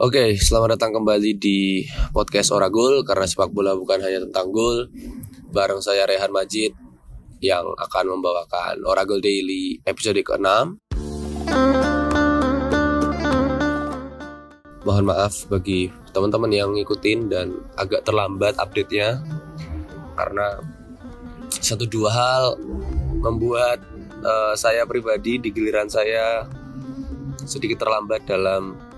[0.00, 1.84] Oke, selamat datang kembali di
[2.16, 4.88] podcast Oragul karena sepak bola bukan hanya tentang gol.
[5.52, 6.72] Bareng saya Rehan Majid
[7.44, 10.80] yang akan membawakan Oragul Daily episode ke-6.
[14.88, 19.20] Mohon maaf bagi teman-teman yang ngikutin dan agak terlambat update-nya
[20.16, 20.64] karena
[21.60, 22.44] satu dua hal
[23.20, 23.84] membuat
[24.24, 26.48] uh, saya pribadi di giliran saya
[27.44, 28.88] sedikit terlambat dalam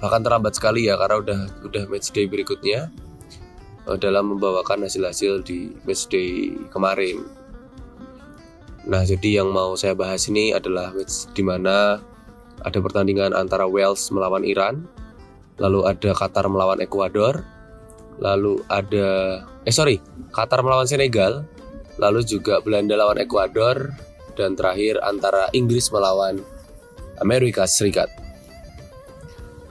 [0.00, 2.88] bahkan terlambat sekali ya karena udah udah match day berikutnya
[3.86, 7.24] uh, dalam membawakan hasil-hasil di match day kemarin.
[8.86, 11.98] Nah, jadi yang mau saya bahas ini adalah match di mana
[12.62, 14.86] ada pertandingan antara Wales melawan Iran,
[15.58, 17.42] lalu ada Qatar melawan Ekuador,
[18.22, 19.98] lalu ada eh sorry,
[20.30, 21.42] Qatar melawan Senegal,
[21.98, 23.90] lalu juga Belanda lawan Ekuador,
[24.38, 26.38] dan terakhir antara Inggris melawan
[27.18, 28.25] Amerika Serikat.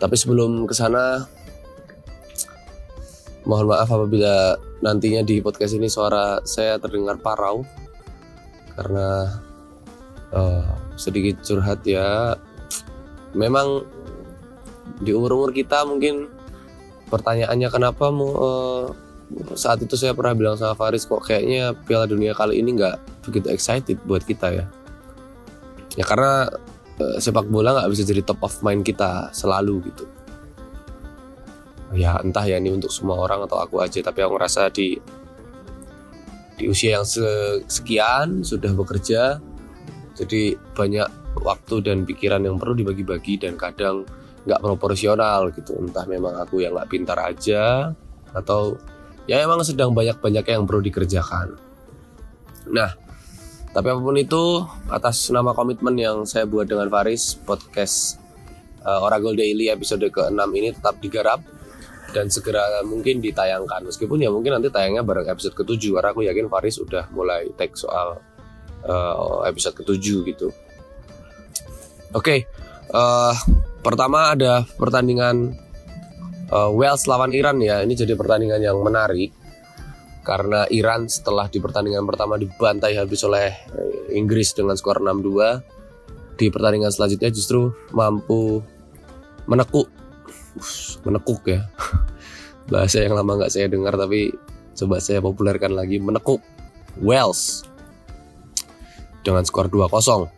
[0.06, 1.26] Tapi sebelum ke sana
[3.42, 4.54] mohon maaf apabila
[4.86, 7.66] nantinya di podcast ini suara saya terdengar parau
[8.78, 9.42] karena
[10.30, 10.62] uh,
[10.94, 12.38] sedikit curhat ya.
[13.34, 13.82] Memang
[15.02, 16.30] di umur-umur kita mungkin
[17.10, 18.86] pertanyaannya kenapa mau uh,
[19.58, 23.50] saat itu saya pernah bilang sama Faris kok kayaknya Piala Dunia kali ini nggak begitu
[23.50, 24.70] excited buat kita ya.
[25.98, 26.54] Ya karena
[27.00, 30.06] uh, sepak bola nggak bisa jadi top of mind kita selalu gitu.
[31.96, 35.00] Ya entah ya ini untuk semua orang atau aku aja tapi aku ngerasa di
[36.56, 37.08] di usia yang
[37.68, 39.44] sekian sudah bekerja
[40.16, 44.08] jadi banyak waktu dan pikiran yang perlu dibagi-bagi dan kadang
[44.48, 45.76] nggak proporsional gitu.
[45.76, 47.92] Entah memang aku yang nggak pintar aja
[48.32, 48.80] atau
[49.28, 51.60] ya emang sedang banyak-banyak yang perlu dikerjakan.
[52.72, 53.05] Nah
[53.76, 58.16] tapi apa pun itu, atas nama komitmen yang saya buat dengan Faris, podcast
[58.88, 61.44] uh, Oracle Daily episode ke-6 ini tetap digarap
[62.16, 63.84] dan segera mungkin ditayangkan.
[63.84, 67.76] Meskipun ya mungkin nanti tayangnya bareng episode ke-7 karena aku yakin Faris udah mulai take
[67.76, 68.24] soal
[68.88, 70.56] uh, episode ke-7 gitu.
[72.16, 72.40] Oke, okay,
[72.96, 73.36] uh,
[73.84, 75.52] pertama ada pertandingan
[76.48, 77.84] uh, Wales lawan Iran ya.
[77.84, 79.36] Ini jadi pertandingan yang menarik
[80.26, 86.50] karena Iran setelah di pertandingan pertama dibantai habis oleh eh, Inggris dengan skor 6-2 di
[86.50, 88.60] pertandingan selanjutnya justru mampu
[89.46, 89.88] menekuk.
[91.06, 91.70] Menekuk ya.
[92.74, 94.34] Bahasa yang lama nggak saya dengar tapi
[94.74, 96.02] coba saya populerkan lagi.
[96.02, 96.42] Menekuk
[97.00, 97.62] Wales
[99.22, 100.36] dengan skor 2-0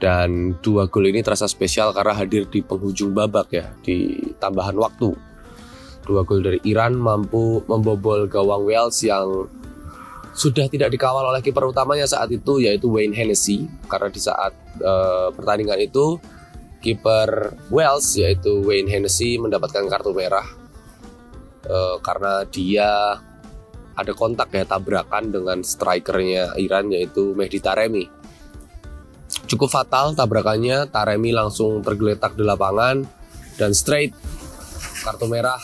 [0.00, 5.12] dan dua gol ini terasa spesial karena hadir di penghujung babak ya di tambahan waktu
[6.10, 9.46] Dua gol dari Iran mampu membobol gawang Wales yang
[10.34, 14.50] sudah tidak dikawal oleh kiper utamanya saat itu yaitu Wayne Hennessy karena di saat
[14.82, 16.18] uh, pertandingan itu
[16.82, 20.46] kiper Wales yaitu Wayne Hennessy mendapatkan kartu merah
[21.70, 23.22] uh, karena dia
[23.94, 28.08] ada kontak ya tabrakan dengan strikernya Iran yaitu Mehdi Taremi.
[29.44, 33.04] Cukup fatal tabrakannya, Taremi langsung tergeletak di lapangan
[33.60, 34.16] dan straight
[35.04, 35.60] kartu merah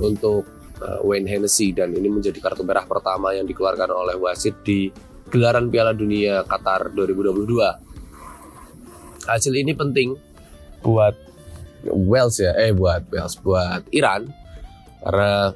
[0.00, 0.48] untuk
[0.80, 1.72] uh, Wayne Hennessy.
[1.74, 4.88] Dan ini menjadi kartu merah pertama yang dikeluarkan oleh wasit di
[5.28, 9.26] gelaran Piala Dunia Qatar 2022.
[9.28, 10.18] Hasil ini penting
[10.82, 11.14] buat
[11.82, 14.32] Wales ya, eh buat Wales, buat Iran.
[15.02, 15.52] Karena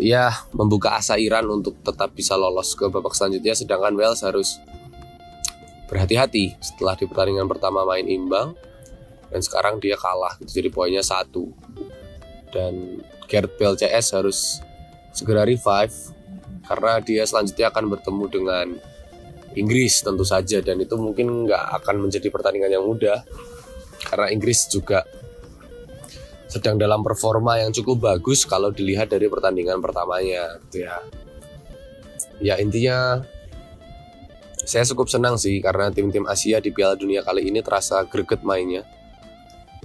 [0.00, 3.54] ya membuka asa Iran untuk tetap bisa lolos ke babak selanjutnya.
[3.56, 4.60] Sedangkan Wales harus
[5.88, 8.54] berhati-hati setelah di pertandingan pertama main imbang.
[9.28, 11.52] Dan sekarang dia kalah jadi poinnya satu
[12.50, 14.38] dan Gareth Bale CS harus
[15.12, 15.94] segera revive
[16.68, 18.66] karena dia selanjutnya akan bertemu dengan
[19.56, 20.60] Inggris tentu saja.
[20.60, 23.24] Dan itu mungkin nggak akan menjadi pertandingan yang mudah
[24.08, 25.02] karena Inggris juga
[26.48, 30.96] sedang dalam performa yang cukup bagus kalau dilihat dari pertandingan pertamanya gitu ya.
[32.40, 33.20] Ya intinya
[34.64, 38.84] saya cukup senang sih karena tim-tim Asia di Piala Dunia kali ini terasa greget mainnya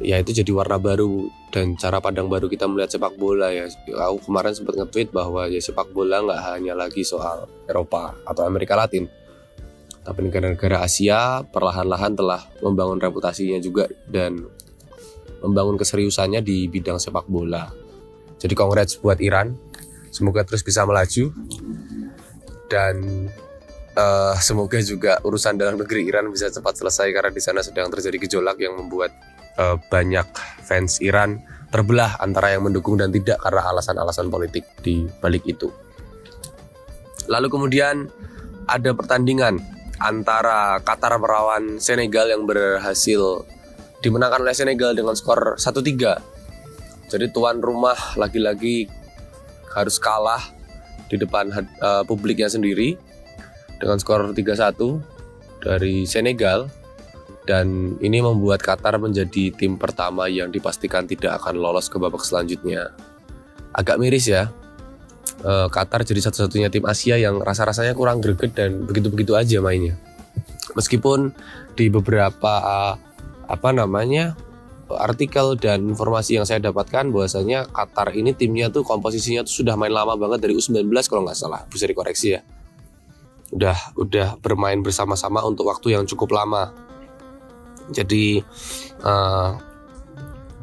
[0.02, 3.70] ya itu jadi warna baru dan cara pandang baru kita melihat sepak bola ya.
[4.10, 8.74] Aku kemarin sempat nge-tweet bahwa ya sepak bola nggak hanya lagi soal Eropa atau Amerika
[8.74, 9.06] Latin,
[10.02, 14.50] tapi negara-negara Asia perlahan-lahan telah membangun reputasinya juga dan
[15.46, 17.70] membangun keseriusannya di bidang sepak bola.
[18.42, 19.56] Jadi congrats buat Iran,
[20.10, 21.32] semoga terus bisa melaju
[22.68, 22.96] dan
[23.96, 28.28] uh, semoga juga urusan dalam negeri Iran bisa cepat selesai karena di sana sedang terjadi
[28.28, 29.14] gejolak yang membuat
[29.58, 30.26] uh, banyak
[30.64, 31.42] fans Iran
[31.74, 35.74] terbelah antara yang mendukung dan tidak karena alasan-alasan politik di balik itu.
[37.26, 38.06] Lalu kemudian
[38.70, 39.58] ada pertandingan
[39.98, 43.48] antara Qatar melawan Senegal yang berhasil
[44.04, 48.92] dimenangkan oleh Senegal dengan skor 1-3 Jadi tuan rumah lagi-lagi
[49.72, 50.44] harus kalah
[51.08, 51.50] di depan
[51.80, 53.00] uh, publiknya sendiri
[53.80, 56.68] dengan skor 3-1 dari Senegal
[57.44, 62.96] dan ini membuat Qatar menjadi tim pertama yang dipastikan tidak akan lolos ke babak selanjutnya.
[63.76, 64.48] Agak miris ya.
[65.44, 70.00] Uh, Qatar jadi satu-satunya tim Asia yang rasa-rasanya kurang greget dan begitu-begitu aja mainnya.
[70.76, 71.36] Meskipun
[71.76, 72.96] di beberapa uh,
[73.52, 74.40] apa namanya
[74.88, 79.92] artikel dan informasi yang saya dapatkan bahwasanya Qatar ini timnya tuh komposisinya tuh sudah main
[79.92, 82.42] lama banget dari U19 kalau nggak salah bisa dikoreksi ya
[83.54, 86.74] udah udah bermain bersama-sama untuk waktu yang cukup lama
[87.92, 88.46] jadi
[89.04, 89.52] uh,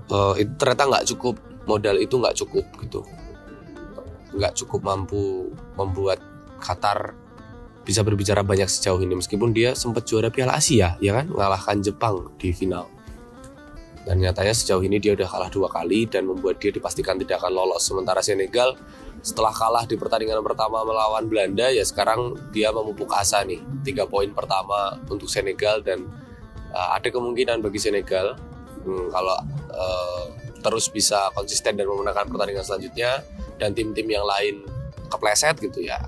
[0.09, 1.37] uh, itu ternyata nggak cukup
[1.69, 3.01] modal itu nggak cukup gitu
[4.37, 6.23] nggak cukup mampu membuat
[6.61, 7.17] Qatar
[7.83, 12.31] bisa berbicara banyak sejauh ini meskipun dia sempat juara Piala Asia ya kan mengalahkan Jepang
[12.37, 12.87] di final
[14.11, 17.53] dan nyatanya sejauh ini dia udah kalah dua kali dan membuat dia dipastikan tidak akan
[17.53, 17.85] lolos.
[17.85, 18.73] Sementara Senegal
[19.21, 23.61] setelah kalah di pertandingan pertama melawan Belanda ya sekarang dia memupuk asa nih.
[23.85, 26.09] Tiga poin pertama untuk Senegal dan
[26.75, 28.35] uh, ada kemungkinan bagi Senegal
[28.85, 29.37] hmm, kalau
[29.71, 30.25] uh,
[30.61, 33.25] terus bisa konsisten dan memenangkan pertandingan selanjutnya
[33.57, 34.65] dan tim-tim yang lain
[35.09, 35.99] kepleset gitu ya.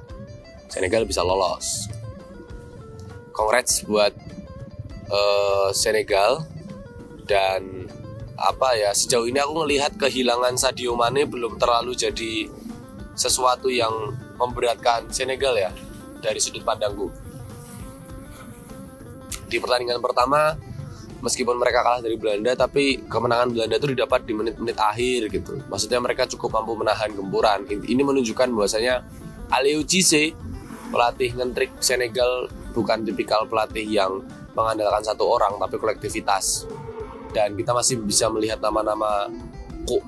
[0.68, 1.88] Senegal bisa lolos.
[3.32, 4.12] Congrats buat
[5.08, 6.44] uh, Senegal
[7.28, 7.88] dan
[8.36, 12.48] apa ya sejauh ini aku melihat kehilangan Sadio Mane belum terlalu jadi
[13.14, 13.92] sesuatu yang
[14.40, 15.70] memberatkan Senegal ya
[16.24, 17.12] dari sudut pandangku.
[19.52, 20.56] Di pertandingan pertama
[21.20, 25.60] meskipun mereka kalah dari Belanda tapi kemenangan Belanda itu didapat di menit-menit akhir gitu.
[25.68, 27.68] Maksudnya mereka cukup mampu menahan gempuran.
[27.68, 29.04] Ini menunjukkan bahwasanya
[29.52, 30.32] Aliou Cisse
[30.88, 34.24] pelatih ngentrik Senegal bukan tipikal pelatih yang
[34.56, 36.68] mengandalkan satu orang tapi kolektivitas
[37.32, 39.28] dan kita masih bisa melihat nama-nama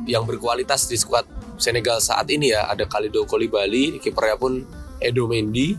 [0.04, 1.24] yang berkualitas di skuad
[1.56, 4.60] Senegal saat ini ya ada Khalidou Koulibaly kipernya pun
[5.00, 5.76] Edo Mendy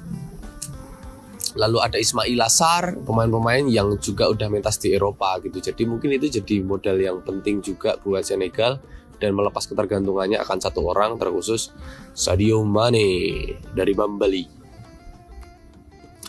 [1.55, 5.57] lalu ada Ismail Lassar pemain-pemain yang juga udah mentas di Eropa gitu.
[5.63, 8.79] Jadi mungkin itu jadi modal yang penting juga buat Senegal.
[9.15, 11.71] Dan melepas ketergantungannya akan satu orang terkhusus
[12.11, 14.43] Sadio Mane dari Bambali.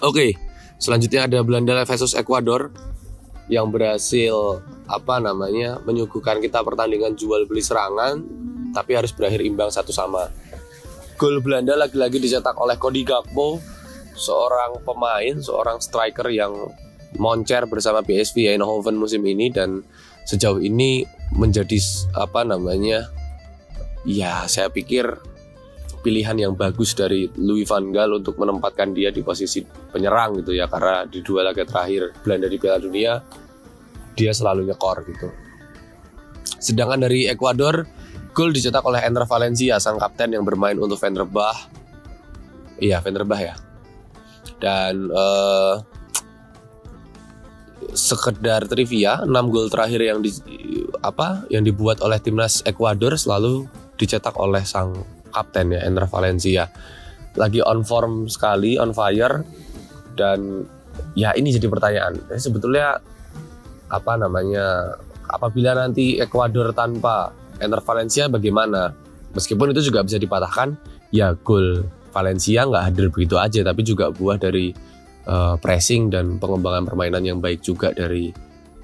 [0.07, 0.39] Oke
[0.79, 2.71] selanjutnya ada Belanda versus Ekuador
[3.51, 8.23] yang berhasil apa namanya menyuguhkan kita pertandingan jual beli serangan
[8.75, 10.29] tapi harus berakhir imbang satu sama.
[11.17, 13.57] Gol Belanda lagi-lagi dicetak oleh Cody Gakpo,
[14.17, 16.53] seorang pemain, seorang striker yang
[17.21, 19.85] moncer bersama PSV Eindhoven musim ini dan
[20.27, 21.07] sejauh ini
[21.39, 21.79] menjadi
[22.19, 23.07] apa namanya
[24.03, 25.07] ya saya pikir
[26.03, 30.71] pilihan yang bagus dari Louis van Gaal untuk menempatkan dia di posisi penyerang gitu ya
[30.71, 33.13] karena di dua laga terakhir Belanda di Piala Dunia
[34.17, 35.29] dia selalu nyekor gitu.
[36.57, 37.85] Sedangkan dari Ekuador,
[38.33, 41.69] gol dicetak oleh Ender Valencia, sang kapten yang bermain untuk Vanderbah.
[42.81, 43.55] Iya, Vanderbah ya.
[44.57, 45.81] Dan uh,
[47.93, 50.33] sekedar trivia, 6 gol terakhir yang di
[51.05, 54.97] apa yang dibuat oleh timnas Ekuador selalu dicetak oleh sang
[55.33, 56.69] kapten ya Ender Valencia.
[57.37, 59.45] Lagi on form sekali, on fire
[60.17, 60.65] dan
[61.13, 62.17] ya ini jadi pertanyaan.
[62.33, 62.97] Eh, sebetulnya
[63.93, 64.97] apa namanya
[65.29, 68.93] apabila nanti Ekuador tanpa Enter Valencia bagaimana
[69.37, 70.77] meskipun itu juga bisa dipatahkan
[71.13, 71.85] ya gol
[72.17, 74.73] Valencia nggak hadir begitu aja tapi juga buah dari
[75.29, 78.33] uh, pressing dan pengembangan permainan yang baik juga dari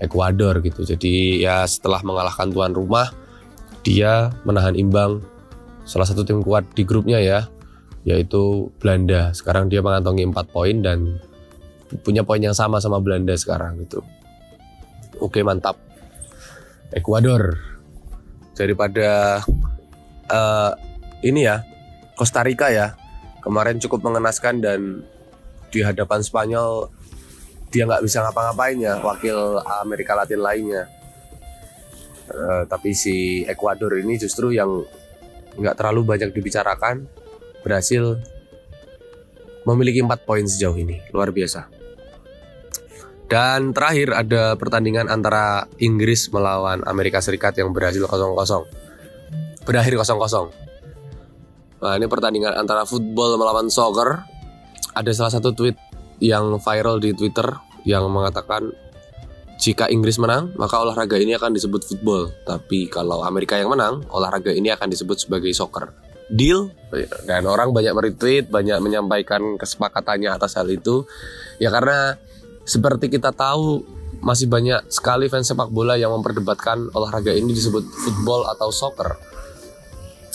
[0.03, 0.83] Ekuador gitu.
[0.83, 3.15] Jadi ya setelah mengalahkan tuan rumah
[3.87, 5.23] dia menahan imbang
[5.87, 7.47] salah satu tim kuat di grupnya ya
[8.03, 9.31] yaitu Belanda.
[9.31, 11.23] Sekarang dia mengantongi 4 poin dan
[12.03, 14.03] punya poin yang sama sama Belanda sekarang gitu.
[15.23, 15.79] Oke mantap.
[16.91, 17.63] Ekuador.
[18.59, 19.41] Daripada
[20.29, 20.71] uh,
[21.23, 21.63] ini ya
[22.19, 22.99] Costa Rica ya
[23.43, 25.03] kemarin cukup mengenaskan dan
[25.75, 26.89] di hadapan Spanyol
[27.73, 30.87] dia nggak bisa ngapa-ngapain ya wakil Amerika Latin lainnya.
[32.33, 34.87] Uh, tapi si Ekuador ini justru yang
[35.59, 37.05] nggak terlalu banyak dibicarakan
[37.61, 38.21] berhasil
[39.69, 41.83] memiliki empat poin sejauh ini luar biasa.
[43.33, 48.69] Dan terakhir ada pertandingan antara Inggris melawan Amerika Serikat yang berhasil 0-0.
[49.65, 50.53] Berakhir 0-0.
[51.83, 54.23] Nah, ini pertandingan antara football melawan soccer.
[54.95, 55.75] Ada salah satu tweet
[56.23, 57.51] yang viral di Twitter
[57.83, 58.71] yang mengatakan
[59.59, 62.31] jika Inggris menang, maka olahraga ini akan disebut football.
[62.47, 65.91] Tapi kalau Amerika yang menang, olahraga ini akan disebut sebagai soccer.
[66.31, 66.71] Deal?
[67.27, 71.03] Dan orang banyak meretweet, banyak menyampaikan kesepakatannya atas hal itu.
[71.59, 72.15] Ya karena
[72.63, 73.83] seperti kita tahu
[74.23, 79.19] masih banyak sekali fans sepak bola yang memperdebatkan olahraga ini disebut football atau soccer.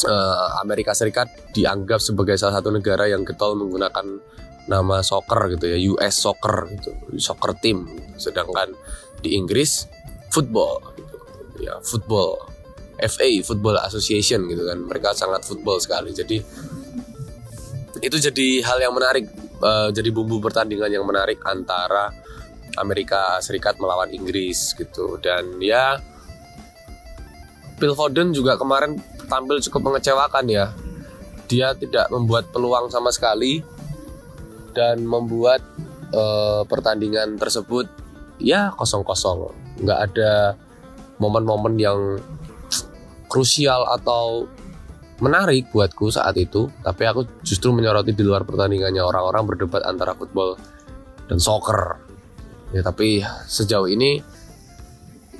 [0.05, 1.25] Uh, Amerika Serikat
[1.57, 4.21] dianggap sebagai salah satu negara yang getol menggunakan
[4.69, 7.89] nama soccer gitu ya, US soccer gitu, soccer team.
[8.13, 8.77] Sedangkan
[9.25, 9.89] di Inggris
[10.29, 11.17] football gitu.
[11.65, 12.37] Ya, football
[12.97, 14.77] FA Football Association gitu kan.
[14.85, 16.13] Mereka sangat football sekali.
[16.13, 16.37] Jadi
[17.97, 19.25] itu jadi hal yang menarik
[19.61, 22.13] uh, jadi bumbu pertandingan yang menarik antara
[22.77, 25.97] Amerika Serikat melawan Inggris gitu dan ya
[27.77, 30.65] Phil Foden juga kemarin tampil cukup mengecewakan ya.
[31.47, 33.63] Dia tidak membuat peluang sama sekali
[34.75, 35.63] dan membuat
[36.11, 37.87] uh, pertandingan tersebut
[38.39, 39.51] ya kosong-kosong.
[39.83, 40.31] Nggak ada
[41.21, 41.99] momen-momen yang
[43.31, 44.47] krusial atau
[45.23, 46.67] menarik buatku saat itu.
[46.83, 50.59] Tapi aku justru menyoroti di luar pertandingannya orang-orang berdebat antara football
[51.27, 51.99] dan soccer.
[52.75, 54.19] Ya tapi sejauh ini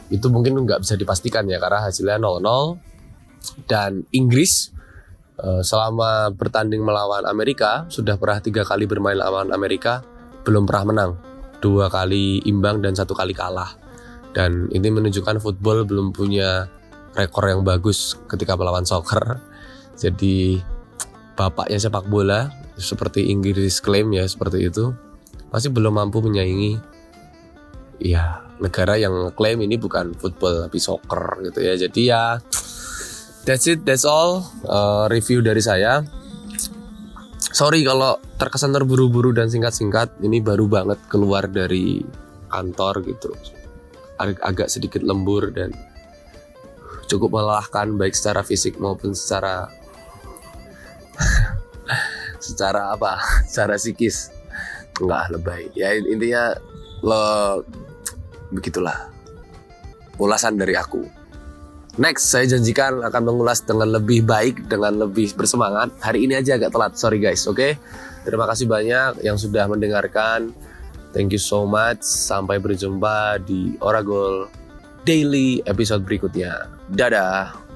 [0.08, 2.79] itu mungkin nggak bisa dipastikan ya karena hasilnya 0-0
[3.65, 4.72] dan Inggris
[5.41, 10.01] eh, selama bertanding melawan Amerika sudah pernah tiga kali bermain lawan Amerika
[10.48, 11.12] belum pernah menang.
[11.58, 13.75] Dua kali imbang dan satu kali kalah.
[14.32, 16.70] Dan ini menunjukkan football belum punya
[17.17, 19.41] rekor yang bagus ketika melawan soccer.
[20.01, 20.62] Jadi
[21.34, 24.94] bapaknya sepak bola seperti Inggris klaim ya seperti itu
[25.50, 26.77] masih belum mampu menyaingi
[27.98, 31.74] ya negara yang klaim ini bukan football tapi soccer gitu ya.
[31.77, 32.38] Jadi ya
[33.48, 36.04] that's it that's all uh, review dari saya.
[37.39, 42.04] Sorry kalau terkesan terburu-buru dan singkat-singkat ini baru banget keluar dari
[42.51, 43.32] kantor gitu.
[44.20, 45.72] Ag agak sedikit lembur dan
[47.08, 49.72] cukup melelahkan baik secara fisik maupun secara
[52.48, 53.16] secara apa?
[53.50, 54.30] Secara psikis.
[55.00, 55.63] Enggak lebay.
[55.74, 56.51] Ya intinya
[57.00, 57.63] lo
[58.51, 59.08] begitulah.
[60.18, 61.16] Ulasan dari aku
[61.98, 65.94] next saya janjikan akan mengulas dengan lebih baik dengan lebih bersemangat.
[66.01, 67.58] Hari ini aja agak telat sorry guys oke?
[67.58, 67.75] Okay?
[68.27, 70.51] terima kasih banyak yang sudah mendengarkan.
[71.16, 72.04] Thank you so much.
[72.04, 74.51] Sampai berjumpa di Oragol
[75.08, 76.68] Daily episode berikutnya.
[76.92, 77.66] Dadah